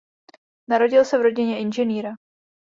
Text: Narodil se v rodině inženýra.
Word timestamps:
Narodil 0.69 1.05
se 1.05 1.17
v 1.17 1.21
rodině 1.21 1.59
inženýra. 1.59 2.11